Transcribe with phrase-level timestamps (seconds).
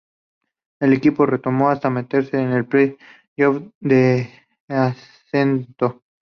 [0.79, 4.31] El equipo remontó hasta meterse en el playoff de
[4.67, 6.01] ascenso.